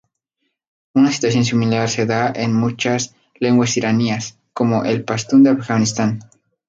[0.95, 6.21] Una situación similar se da en muchas lenguas iranias, como el pastún de Afganistán.